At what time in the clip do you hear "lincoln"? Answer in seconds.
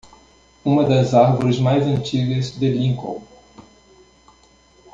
2.71-3.21